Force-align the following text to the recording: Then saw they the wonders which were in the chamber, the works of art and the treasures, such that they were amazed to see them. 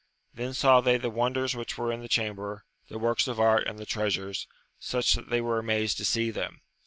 Then 0.33 0.55
saw 0.55 0.81
they 0.81 0.97
the 0.97 1.11
wonders 1.11 1.55
which 1.55 1.77
were 1.77 1.91
in 1.91 2.01
the 2.01 2.07
chamber, 2.07 2.65
the 2.89 2.97
works 2.97 3.27
of 3.27 3.39
art 3.39 3.67
and 3.67 3.77
the 3.77 3.85
treasures, 3.85 4.47
such 4.79 5.13
that 5.13 5.29
they 5.29 5.41
were 5.41 5.59
amazed 5.59 5.97
to 5.97 6.05
see 6.05 6.31
them. 6.31 6.61